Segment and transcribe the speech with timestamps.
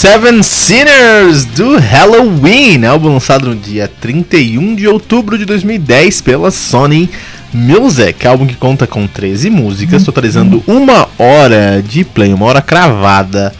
[0.00, 7.10] Seven Sinners do Halloween, álbum lançado no dia 31 de outubro de 2010 pela Sony
[7.52, 13.52] Music, álbum que conta com 13 músicas, totalizando uma hora de play, uma hora cravada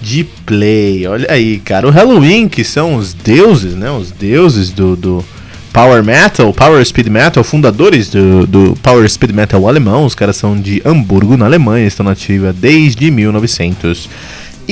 [0.00, 1.04] de play.
[1.08, 3.90] Olha aí, cara, o Halloween, que são os deuses, né?
[3.90, 5.24] Os deuses do, do
[5.72, 10.06] Power Metal, Power Speed Metal, fundadores do, do Power Speed Metal alemão.
[10.06, 14.08] Os caras são de Hamburgo, na Alemanha, estão nativa desde 1900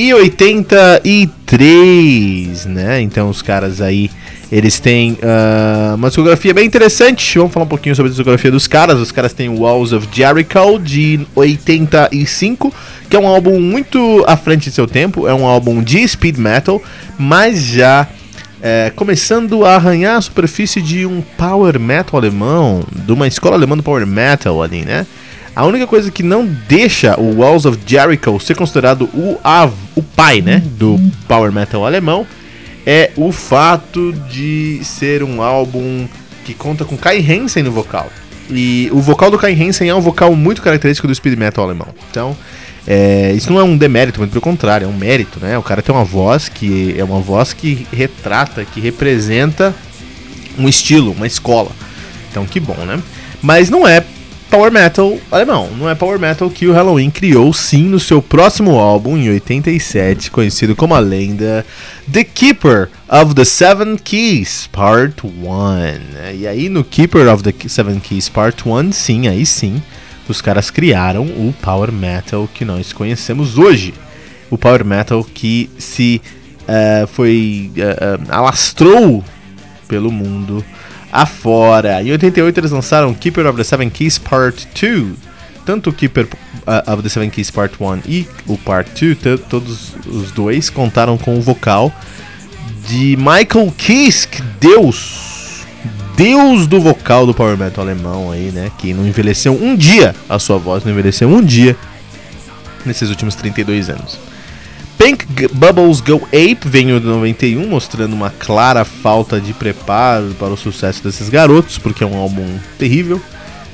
[0.01, 3.03] e 83, né?
[3.03, 4.11] Então os caras aí,
[4.51, 7.37] eles têm uh, uma discografia bem interessante.
[7.37, 8.99] Vamos falar um pouquinho sobre a discografia dos caras.
[8.99, 12.73] Os caras têm Walls of Jericho de 85,
[13.11, 15.29] que é um álbum muito à frente de seu tempo.
[15.29, 16.83] É um álbum de speed metal,
[17.19, 18.09] mas já
[18.63, 23.77] é, começando a arranhar a superfície de um power metal alemão, de uma escola alemã
[23.77, 25.07] do power metal ali, né?
[25.55, 30.03] A única coisa que não deixa o Walls of Jericho ser considerado o, av, o
[30.03, 32.27] pai né, do power metal alemão
[32.87, 36.07] é o fato de ser um álbum
[36.45, 38.11] que conta com Kai Hansen no vocal.
[38.49, 41.89] E o vocal do Kai Hansen é um vocal muito característico do speed metal alemão.
[42.11, 42.37] Então,
[42.87, 45.59] é, isso não é um demérito, muito pelo contrário, é um mérito, né?
[45.59, 49.75] O cara tem uma voz que é uma voz que retrata, que representa
[50.59, 51.71] um estilo, uma escola.
[52.31, 53.01] Então, que bom, né?
[53.43, 54.05] Mas não é
[54.51, 55.71] power metal alemão.
[55.79, 60.29] Não é power metal que o Halloween criou sim no seu próximo álbum em 87,
[60.31, 61.65] conhecido como a lenda
[62.13, 66.35] The Keeper of the Seven Keys Part 1.
[66.35, 69.81] E aí no Keeper of the Seven Keys Part 1, sim, aí sim,
[70.29, 73.95] os caras criaram o power metal que nós conhecemos hoje.
[74.51, 76.21] O power metal que se
[76.63, 79.25] uh, foi uh, uh, alastrou
[79.87, 80.65] pelo mundo
[81.13, 82.03] afora.
[82.03, 85.31] Em 88 eles lançaram Keeper of the Seven Keys Part 2.
[85.65, 86.27] Tanto o Keeper
[86.67, 91.19] uh, of the Seven Keys Part 1 e o Part 2, todos os dois contaram
[91.19, 91.93] com o vocal
[92.89, 95.65] de Michael Kiske, Deus,
[96.17, 98.71] Deus do vocal do Power Metal alemão aí, né?
[98.79, 101.77] Que não envelheceu um dia, a sua voz não envelheceu um dia
[102.85, 104.19] nesses últimos 32 anos.
[105.03, 110.59] Pink Bubbles Go Ape veio de 91, mostrando uma clara falta de preparo para o
[110.59, 112.47] sucesso desses garotos, porque é um álbum
[112.79, 113.19] terrível.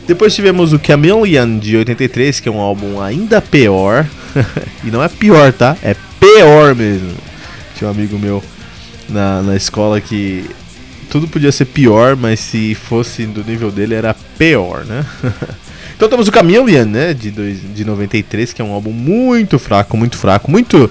[0.06, 4.06] Depois tivemos o Chameleon de 83, que é um álbum ainda pior.
[4.86, 5.76] e não é pior, tá?
[5.82, 7.12] É pior mesmo.
[7.76, 8.40] Tinha um amigo meu
[9.08, 10.48] na, na escola que
[11.10, 15.04] tudo podia ser pior, mas se fosse do nível dele era pior, né?
[15.96, 19.96] Então temos o Chameleon, né, de, dois, de 93, que é um álbum muito fraco,
[19.96, 20.90] muito fraco, muito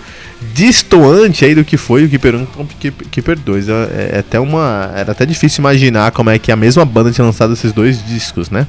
[0.52, 2.68] distoante aí do que foi o Keeper 1 com o
[3.12, 3.70] Keeper 2.
[3.70, 3.74] É,
[4.14, 7.54] é, até uma, era até difícil imaginar como é que a mesma banda tinha lançado
[7.54, 8.66] esses dois discos, né?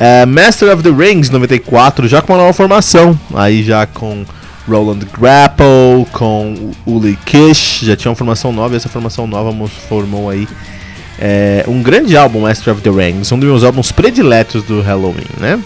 [0.00, 4.24] Uh, Master of the Rings 94, já com uma nova formação, aí já com
[4.66, 9.52] Roland Grapple, com Uli Kish, já tinha uma formação nova, e essa formação nova
[9.88, 10.48] formou aí
[11.18, 15.26] é, um grande álbum, Master of the Rings, um dos meus álbuns prediletos do Halloween,
[15.38, 15.58] né?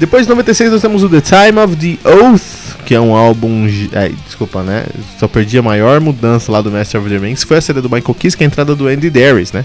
[0.00, 3.66] Depois de 96 nós temos o The Time of the Oath, que é um álbum.
[3.92, 4.84] É, desculpa, né?
[5.18, 7.44] Só perdi a maior mudança lá do Master of the Rings.
[7.44, 9.64] Foi a CD do Michael Kiss, que é a entrada do Andy Darius, né?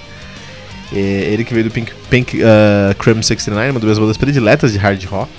[0.93, 0.97] É,
[1.31, 4.77] ele que veio do Pink, Pink uh, Creme 69, uma das minhas bandas prediletas de
[4.77, 5.31] hard rock.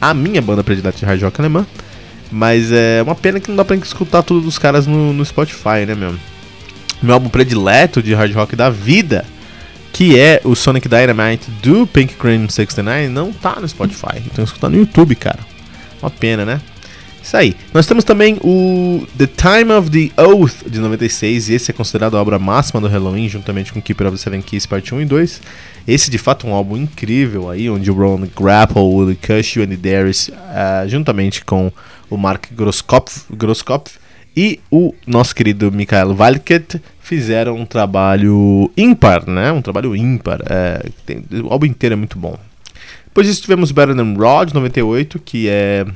[0.00, 1.66] A minha banda predileta de hard rock alemã.
[2.30, 5.86] Mas é uma pena que não dá pra escutar tudo dos caras no, no Spotify,
[5.86, 6.14] né, meu?
[7.04, 9.24] Meu álbum predileto de hard rock da vida,
[9.92, 14.22] que é o Sonic Dynamite do Pink Cream 69, não tá no Spotify.
[14.26, 15.40] Então escutar no YouTube, cara.
[16.02, 16.60] Uma pena, né?
[17.22, 17.56] Isso aí.
[17.72, 22.18] Nós temos também o The Time of the Oath de 96, e esse é considerado
[22.18, 25.04] a obra máxima do Halloween, juntamente com Keeper of the Seven Keys Parte 1 e
[25.06, 25.40] 2.
[25.88, 29.60] Esse de fato é um álbum incrível aí, onde o Ron Grapple, Willie Cush e
[29.60, 31.72] o Andy Darius, uh, juntamente com
[32.10, 34.03] o Mark Groskopf, Groskopf
[34.36, 39.52] e o nosso querido Mikael Valket fizeram um trabalho ímpar, né?
[39.52, 40.40] Um trabalho ímpar.
[40.48, 42.36] É, tem, o álbum inteiro é muito bom.
[43.06, 45.86] Depois disso tivemos Than Rod, 98, que é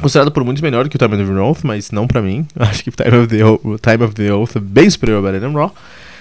[0.00, 2.46] Considerado por muitos melhor que o Time of the Oath, mas não pra mim.
[2.58, 5.40] Acho que o Time of the, o Time of the Oath é bem superior ao
[5.40, 5.74] Than Raw.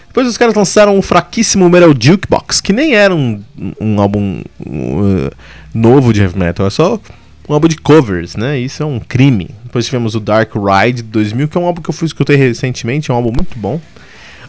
[0.07, 3.41] Depois os caras lançaram um fraquíssimo Metal Jukebox, que nem era um,
[3.79, 5.31] um álbum uh,
[5.73, 6.99] novo de heavy metal, é só
[7.50, 8.60] um álbum de covers, né?
[8.60, 9.50] Isso é um crime.
[9.63, 12.36] Depois tivemos o Dark Ride de 2000, que é um álbum que eu fui escutei
[12.36, 13.81] recentemente, é um álbum muito bom.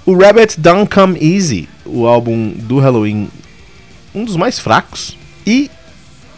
[0.04, 3.28] O Rabbit Don't Come Easy, o álbum do Halloween,
[4.14, 5.16] um dos mais fracos
[5.46, 5.70] e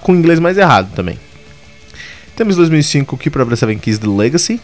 [0.00, 1.19] com o inglês mais errado também.
[2.37, 4.61] Temos 2005 o Keeper of the Seven Keys The Legacy,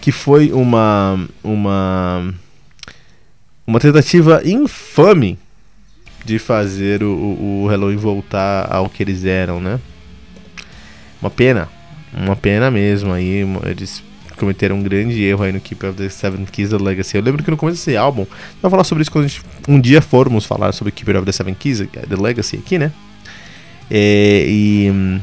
[0.00, 2.34] que foi uma uma
[3.64, 5.38] uma tentativa infame
[6.24, 9.78] de fazer o, o Halloween voltar ao que eles eram, né?
[11.20, 11.68] Uma pena,
[12.12, 14.02] uma pena mesmo aí, eles
[14.36, 17.16] cometeram um grande erro aí no Keep of the Seven Keys da Legacy.
[17.16, 18.28] Eu lembro que no começo desse álbum, eu
[18.62, 21.32] vou falar sobre isso quando a gente um dia formos falar sobre Keeper of the
[21.32, 22.92] Seven Keys, The Legacy aqui, né?
[23.90, 25.20] É, e hum,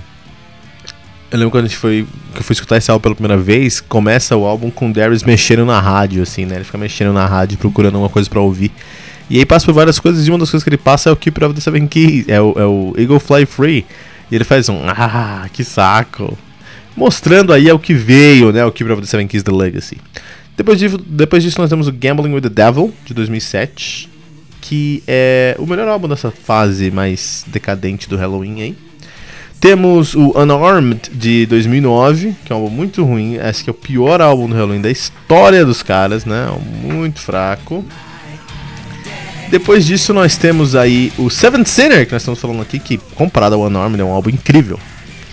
[1.32, 3.80] eu lembro quando a gente foi, que eu fui escutar esse álbum pela primeira vez,
[3.82, 6.56] começa o álbum com o Darius mexendo na rádio, assim, né?
[6.56, 8.72] Ele fica mexendo na rádio, procurando alguma coisa para ouvir.
[9.30, 11.16] E aí passa por várias coisas, e uma das coisas que ele passa é o
[11.16, 13.86] Keeper of the Seven Keys, é o, é o Eagle Fly Free.
[14.32, 16.38] E ele faz um, ah, que saco
[16.96, 19.98] mostrando aí o que veio, né, o Keeper of the Seven Keys The Legacy.
[20.56, 24.10] Depois, de, depois disso nós temos o Gambling with the Devil, de 2007,
[24.62, 28.78] que é o melhor álbum dessa fase mais decadente do Halloween aí.
[29.60, 33.76] Temos o Unarmed, de 2009, que é um álbum muito ruim, esse que é o
[33.76, 36.48] pior álbum do Halloween da história dos caras, né,
[36.84, 37.84] muito fraco.
[39.50, 43.56] Depois disso nós temos aí o Seventh Sinner, que nós estamos falando aqui, que comparado
[43.56, 44.80] ao Unarmed é um álbum incrível.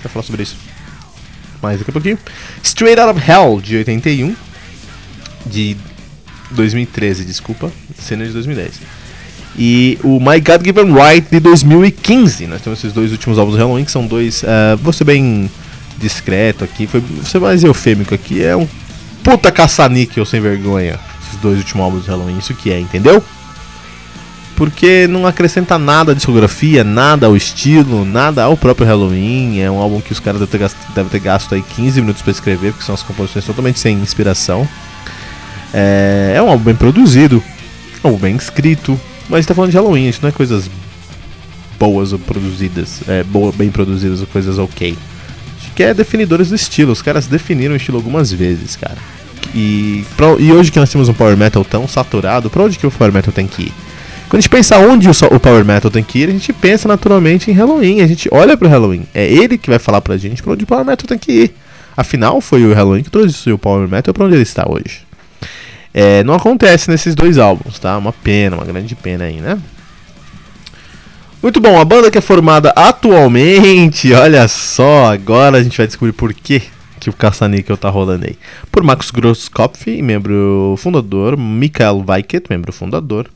[0.03, 0.57] Quer falar sobre isso?
[1.63, 2.19] mais daqui a pouquinho.
[2.63, 4.35] Straight Out of Hell, de 81.
[5.47, 5.77] De
[6.51, 7.71] 2013, desculpa.
[7.99, 8.81] Cena de 2010.
[9.57, 12.47] E o My God Given Right, de 2015.
[12.47, 14.43] Nós temos esses dois últimos álbuns do Halloween, que são dois.
[14.43, 15.51] Uh, vou ser bem
[15.99, 18.43] discreto aqui, foi, vou ser mais eufêmico aqui.
[18.43, 18.67] É um
[19.23, 20.99] puta caça-níquel sem vergonha.
[21.27, 23.23] Esses dois últimos álbuns do Halloween, isso que é, entendeu?
[24.63, 29.59] Porque não acrescenta nada à discografia, nada ao estilo, nada ao próprio Halloween.
[29.59, 32.23] É um álbum que os caras devem ter gasto, devem ter gasto aí 15 minutos
[32.23, 34.69] para escrever, porque são as composições totalmente sem inspiração.
[35.75, 37.43] É, é um álbum bem produzido,
[38.05, 40.71] é um álbum bem escrito, mas está falando de Halloween, isso não é coisas
[41.77, 44.97] boas ou produzidas, é, boa, bem produzidas ou coisas ok.
[45.59, 48.99] Acho que é definidores do estilo, os caras definiram o estilo algumas vezes, cara.
[49.53, 52.87] E, pra, e hoje que nós temos um power metal tão saturado, pra onde que
[52.87, 53.73] o power metal tem que ir?
[54.33, 57.51] Quando a gente pensa onde o, Power Metal tem que ir, a gente pensa naturalmente
[57.51, 58.01] em Halloween.
[58.01, 59.07] A gente olha pro Halloween.
[59.13, 61.55] É ele que vai falar pra gente pra onde o Power Metal tem que ir.
[61.95, 65.03] Afinal, foi o Halloween que trouxe o Power Metal pra onde ele está hoje.
[65.93, 67.99] É, não acontece nesses dois álbuns, tá?
[67.99, 69.59] Uma pena, uma grande pena aí, né?
[71.43, 76.15] Muito bom, a banda que é formada atualmente, olha só, agora a gente vai descobrir
[76.15, 76.63] por que
[76.99, 78.39] que o caça-níquel tá rolando aí.
[78.71, 83.29] Por Marcos Grosskopf, membro fundador, Michael Weikert, membro fundador,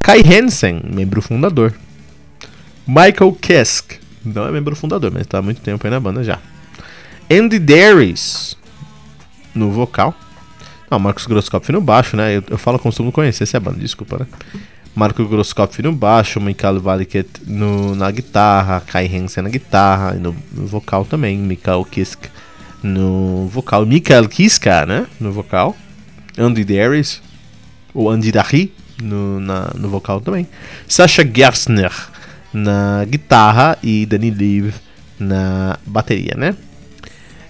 [0.00, 1.74] Kai Hansen, membro fundador.
[2.86, 6.38] Michael Kesk, não é membro fundador, mas está há muito tempo aí na banda já.
[7.30, 8.56] Andy Darius,
[9.54, 10.14] no vocal.
[10.90, 12.38] Não, Marcos Grosskopf no baixo, né?
[12.38, 14.26] Eu, eu falo como se não conhecesse a banda, desculpa, né?
[14.94, 20.34] Marco Grosskopf no baixo, Michael Valiket no, na guitarra, Kai Hansen na guitarra, e no,
[20.50, 22.24] no vocal também, Michael Kisk
[22.82, 25.06] no vocal, Michael Kiska, né?
[25.20, 25.76] No vocal,
[26.36, 27.20] Andy Darius,
[27.92, 30.46] ou Andy Dari, no, na, no vocal também.
[30.86, 31.92] Sasha Gersner
[32.52, 34.74] na guitarra e Danny Liv
[35.18, 36.54] na bateria, né?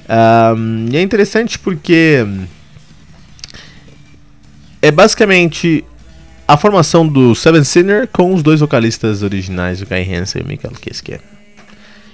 [0.08, 2.26] Um, e é interessante porque
[4.80, 5.84] é basicamente
[6.46, 10.48] a formação do Seven Sinner com os dois vocalistas originais, o Guy Hansen e o
[10.48, 11.20] Michael Kiske.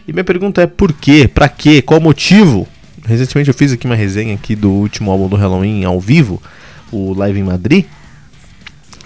[0.07, 1.31] E minha pergunta é por quê?
[1.33, 1.81] Pra quê?
[1.81, 2.67] Qual o motivo?
[3.07, 6.43] Recentemente eu fiz aqui uma resenha aqui do último álbum do Halloween ao vivo,
[6.91, 7.85] o Live em Madrid.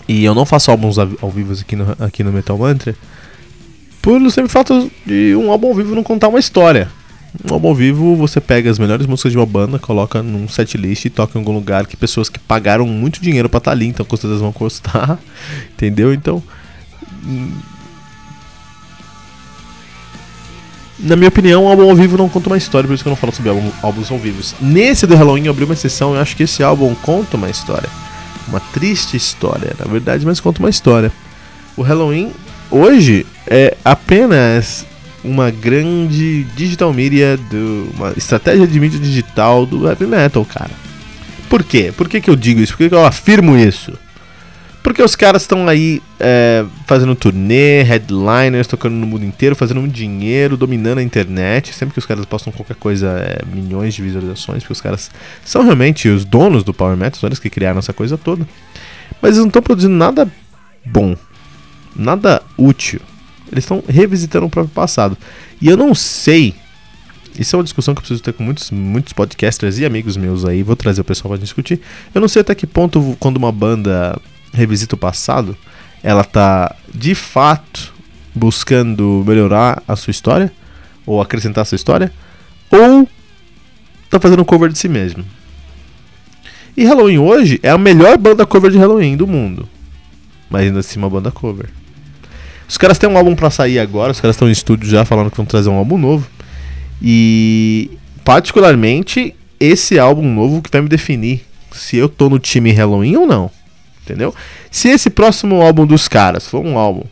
[0.08, 2.96] E eu não faço álbuns ao vivo aqui no, aqui no Metal Mantra.
[4.00, 6.88] Por sempre fato de um álbum ao vivo não contar uma história.
[7.44, 10.78] Um álbum ao vivo você pega as melhores músicas de uma banda, coloca num set
[10.78, 13.76] list e toca em algum lugar que pessoas que pagaram muito dinheiro pra estar tá
[13.76, 15.18] ali, então com certeza vão custar.
[15.74, 16.14] Entendeu?
[16.14, 16.42] Então.
[20.98, 23.12] Na minha opinião, um álbum ao vivo não conta uma história, por isso que eu
[23.12, 24.42] não falo sobre álbum, álbuns ao vivo.
[24.58, 27.88] Nesse do Halloween eu abri uma exceção, eu acho que esse álbum conta uma história
[28.48, 31.12] uma triste história, na verdade, mas conta uma história.
[31.76, 32.32] O Halloween
[32.70, 34.86] hoje é apenas
[35.22, 40.70] uma grande digital media, do, uma estratégia de mídia digital do heavy metal, cara.
[41.48, 41.92] Por quê?
[41.96, 42.72] Por que, que eu digo isso?
[42.72, 43.92] Por que, que eu afirmo isso?
[44.82, 49.94] Porque os caras estão aí é, fazendo turnê, headliners, tocando no mundo inteiro, fazendo muito
[49.94, 51.74] dinheiro, dominando a internet.
[51.74, 55.10] Sempre que os caras postam qualquer coisa, é, milhões de visualizações, porque os caras
[55.44, 58.46] são realmente os donos do Power Metal, são eles que criaram essa coisa toda.
[59.20, 60.30] Mas eles não estão produzindo nada
[60.84, 61.16] bom,
[61.94, 63.00] nada útil.
[63.50, 65.16] Eles estão revisitando o próprio passado.
[65.60, 66.54] E eu não sei.
[67.38, 70.44] Isso é uma discussão que eu preciso ter com muitos, muitos podcasters e amigos meus
[70.44, 70.62] aí.
[70.62, 71.80] Vou trazer o pessoal para discutir.
[72.14, 74.20] Eu não sei até que ponto, quando uma banda
[74.52, 75.56] revisita o passado,
[76.02, 77.92] ela tá de fato
[78.34, 80.52] buscando melhorar a sua história,
[81.04, 82.12] ou acrescentar a sua história,
[82.70, 83.08] ou
[84.10, 85.24] tá fazendo cover de si mesmo.
[86.76, 89.68] E Halloween hoje é a melhor banda cover de Halloween do mundo.
[90.48, 91.68] Mas ainda assim uma banda cover.
[92.68, 95.30] Os caras têm um álbum para sair agora, os caras estão em estúdio já falando
[95.30, 96.28] que vão trazer um álbum novo.
[97.02, 97.90] E
[98.24, 103.26] particularmente esse álbum novo que vai me definir se eu tô no time Halloween ou
[103.26, 103.50] não.
[104.08, 104.34] Entendeu?
[104.70, 107.04] Se esse próximo álbum dos caras for um álbum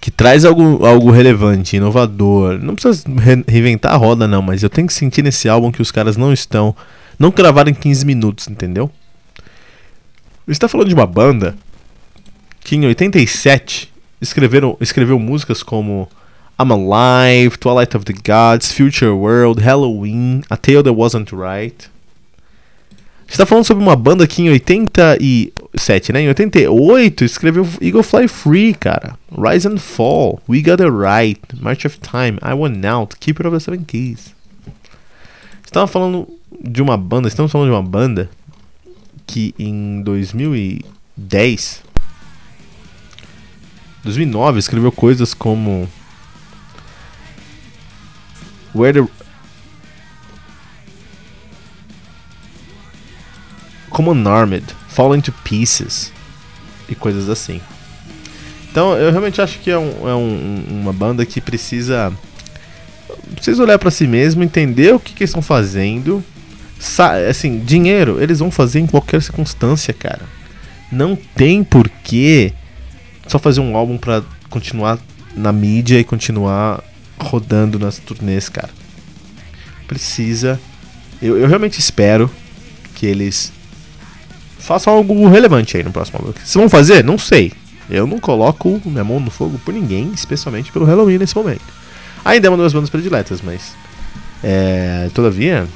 [0.00, 4.70] que traz algo, algo relevante, inovador, não precisa re reinventar a roda, não, mas eu
[4.70, 6.74] tenho que sentir nesse álbum que os caras não estão.
[7.18, 8.90] Não gravaram em 15 minutos, entendeu?
[10.46, 11.54] Está falando de uma banda
[12.60, 16.08] que em 87 escreveram, escreveu músicas como
[16.58, 21.90] I'm Alive, Twilight of the Gods, Future World, Halloween, A Tale That Wasn't Right.
[23.28, 24.48] Você tá falando sobre uma banda que em
[25.78, 26.22] 87, né?
[26.22, 29.18] Em 88 escreveu Eagle Fly Free, cara.
[29.36, 33.56] Rise and Fall, We Got It Right, March of Time, I Want Out, Keeper of
[33.56, 34.34] the Seven Keys.
[35.64, 36.28] Estava falando
[36.60, 38.28] de uma banda, estamos falando de uma banda
[39.26, 41.82] que em 2010
[44.02, 45.86] 2009 escreveu coisas como
[48.74, 49.08] Where the
[53.90, 54.64] como Unarmed,
[54.98, 56.12] Fall into Pieces
[56.88, 57.60] e coisas assim.
[58.68, 62.12] Então eu realmente acho que é, um, é um, uma banda que precisa
[63.32, 66.20] precisa olhar para si mesmo, entender o que, que eles estão fazendo.
[66.80, 70.22] Sa assim, dinheiro eles vão fazer em qualquer circunstância, cara.
[70.90, 72.52] Não tem porquê
[73.28, 74.98] só fazer um álbum para continuar
[75.36, 76.82] na mídia e continuar
[77.20, 78.70] rodando nas turnês, cara.
[79.86, 80.60] Precisa.
[81.22, 82.28] Eu, eu realmente espero
[82.96, 83.52] que eles
[84.68, 86.34] façam algo relevante aí no próximo álbum.
[86.44, 87.52] Se vão fazer, não sei.
[87.88, 91.64] Eu não coloco minha mão no fogo por ninguém, especialmente pelo Halloween nesse momento.
[92.22, 93.74] Ainda é uma das bandas prediletas, mas.
[94.44, 95.66] É, todavia,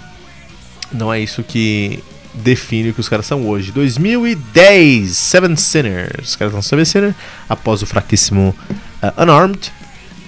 [0.93, 3.73] não é isso que define o que os caras são hoje.
[3.73, 6.29] 2010, Seven Sinners.
[6.29, 7.15] Os caras são Seven Sinners
[7.49, 8.55] após o fraquíssimo
[9.03, 9.73] uh, Unarmed.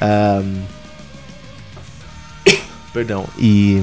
[0.02, 0.62] Um,
[2.94, 3.26] perdão.
[3.38, 3.82] E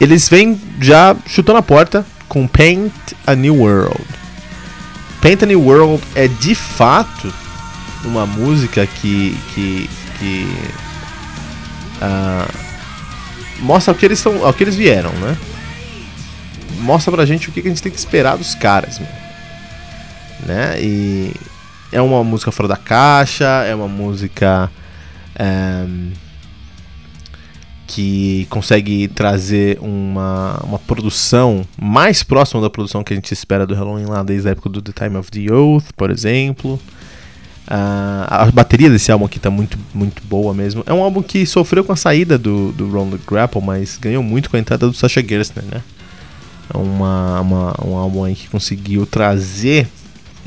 [0.00, 2.92] eles vêm já chutando a porta com Paint
[3.26, 4.04] a New World.
[5.20, 7.32] Paint a New World é de fato
[8.04, 10.46] uma música que, que, que
[12.02, 12.66] uh,
[13.60, 15.36] mostra o que eles estão, o que eles vieram, né?
[16.78, 19.00] Mostra pra gente o que a gente tem que esperar dos caras,
[20.46, 20.80] né?
[20.80, 21.32] E
[21.90, 24.70] é uma música fora da caixa, é uma música
[25.38, 26.25] um, eh,
[27.86, 33.74] que consegue trazer uma, uma produção mais próxima da produção que a gente espera do
[33.74, 36.80] Halloween lá desde a época do The Time of the Oath, por exemplo.
[37.68, 40.82] Uh, a bateria desse álbum aqui tá muito, muito boa mesmo.
[40.86, 44.50] É um álbum que sofreu com a saída do, do Ron Grapple, mas ganhou muito
[44.50, 45.82] com a entrada do Sasha Gerstner, né?
[46.72, 49.88] É uma, uma, um álbum aí que conseguiu trazer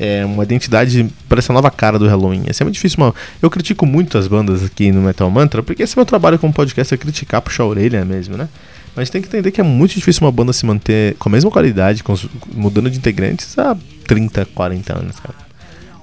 [0.00, 2.44] é, uma identidade para essa nova cara do Halloween.
[2.46, 3.14] É muito difícil.
[3.42, 6.54] Eu critico muito as bandas aqui no Metal Mantra, porque esse é meu trabalho como
[6.54, 8.48] podcast, é criticar, puxar a orelha mesmo, né?
[8.96, 11.50] Mas tem que entender que é muito difícil uma banda se manter com a mesma
[11.50, 12.16] qualidade, com,
[12.54, 13.76] mudando de integrantes há
[14.06, 15.36] 30, 40 anos, cara.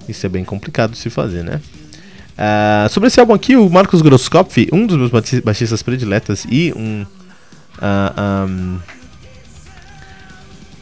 [0.08, 1.60] Isso é bem complicado de se fazer, né?
[2.38, 7.02] Uh, sobre esse álbum aqui, o Marcos Grosskopf, um dos meus baixistas prediletas e um,
[7.82, 8.80] uh, um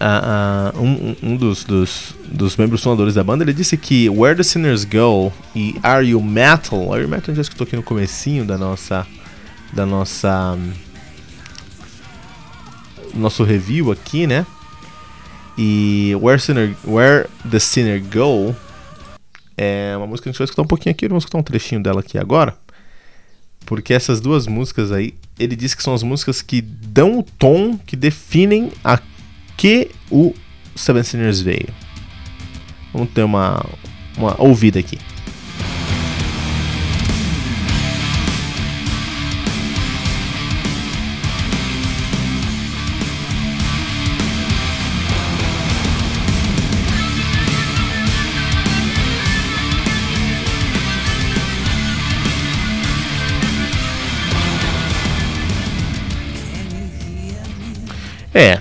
[0.02, 4.44] uh, um, um dos, dos, dos, membros fundadores da banda, ele disse que Where the
[4.44, 7.84] Sinners Go e Are You Metal, Are You Metal a gente já escutou aqui no
[7.84, 9.06] comecinho da nossa
[9.74, 10.58] da nossa
[13.14, 14.46] nosso review aqui, né?
[15.58, 18.56] E Where, Sinner, Where the Sinner Go
[19.58, 21.82] é uma música que a gente vai escutar um pouquinho aqui, vamos escutar um trechinho
[21.82, 22.58] dela aqui agora.
[23.66, 27.78] Porque essas duas músicas aí, ele disse que são as músicas que dão o tom,
[27.78, 29.00] que definem a
[29.58, 30.34] que o
[30.76, 31.85] Seven Sinners veio.
[32.96, 33.62] Vamos ter uma,
[34.18, 34.98] uma ouvida aqui.
[58.34, 58.60] É,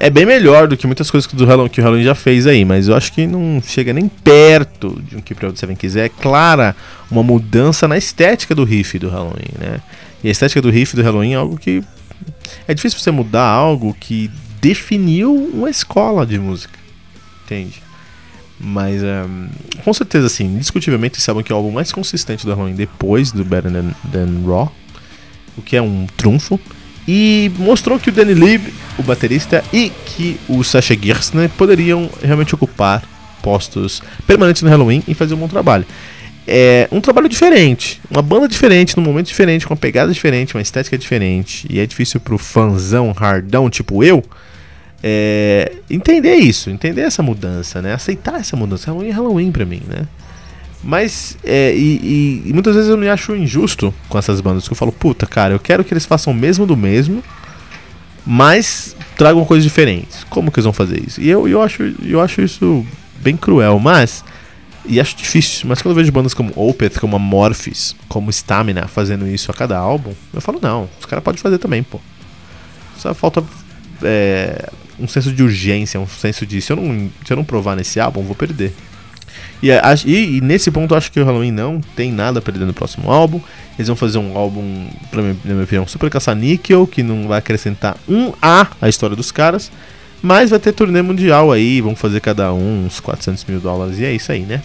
[0.00, 2.46] é bem melhor do que muitas coisas que, do Halloween, que o Halloween já fez
[2.46, 6.06] aí, mas eu acho que não chega nem perto de um Keep Out Seven quiser.
[6.06, 6.76] É clara
[7.10, 9.80] uma mudança na estética do riff do Halloween, né?
[10.22, 11.82] E a estética do riff do Halloween é algo que.
[12.66, 16.78] É difícil você mudar algo que definiu uma escola de música.
[17.44, 17.82] Entende?
[18.60, 19.48] Mas um,
[19.84, 23.44] com certeza, assim, indiscutivelmente álbum que é o álbum mais consistente do Halloween depois do
[23.44, 24.72] Better Than, Than Raw,
[25.56, 26.58] o que é um trunfo.
[27.10, 28.60] E mostrou que o Danny Lee,
[28.98, 33.02] o baterista, e que o Sasha Gersner poderiam realmente ocupar
[33.42, 35.86] postos permanentes no Halloween e fazer um bom trabalho.
[36.46, 40.62] É um trabalho diferente, uma banda diferente, num momento diferente, com uma pegada diferente, uma
[40.62, 41.66] estética diferente.
[41.70, 44.22] E é difícil pro fãzão hardão tipo eu
[45.02, 47.94] é, entender isso, entender essa mudança, né?
[47.94, 48.90] Aceitar essa mudança.
[48.90, 50.06] Halloween é Halloween pra mim, né?
[50.82, 54.72] Mas, é, e, e, e, muitas vezes eu me acho injusto com essas bandas, que
[54.72, 57.22] eu falo, puta, cara, eu quero que eles façam o mesmo do mesmo,
[58.24, 60.24] mas tragam coisas diferentes.
[60.30, 61.20] Como que eles vão fazer isso?
[61.20, 62.86] E eu, eu, acho, eu acho isso
[63.20, 64.24] bem cruel, mas.
[64.86, 69.28] E acho difícil, mas quando eu vejo bandas como Opeth, como Amorphis, como Stamina fazendo
[69.28, 72.00] isso a cada álbum, eu falo, não, os caras podem fazer também, pô.
[72.96, 73.44] Só falta
[74.02, 77.76] é, um senso de urgência, um senso de se eu não, se eu não provar
[77.76, 78.72] nesse álbum, vou perder.
[79.62, 82.64] E, e, e, nesse ponto eu acho que o Halloween não tem nada a perder
[82.64, 83.40] no próximo álbum.
[83.78, 87.38] Eles vão fazer um álbum, pra mim, na minha opinião, super caça-níquel, que não vai
[87.38, 89.70] acrescentar um A à história dos caras.
[90.20, 94.04] Mas vai ter turnê mundial aí, vão fazer cada um uns 400 mil dólares, e
[94.04, 94.60] é isso aí, né?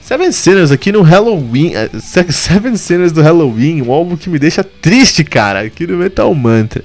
[0.00, 1.72] Seven Sinners aqui no Halloween.
[1.74, 6.32] Eh, Seven Sinners do Halloween, um álbum que me deixa triste, cara, aqui no Metal
[6.32, 6.84] Mantra.